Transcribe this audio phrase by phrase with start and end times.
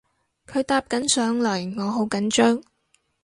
[0.47, 2.63] 佢搭緊上嚟我好緊張